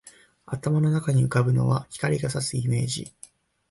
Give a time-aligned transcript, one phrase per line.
[0.47, 3.13] 頭の中に浮ぶのは、光が射すイメージ